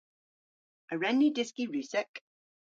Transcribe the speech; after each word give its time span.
A 0.91 0.93
wren 0.95 1.17
ni 1.19 1.29
dyski 1.35 1.63
Russek? 1.71 2.11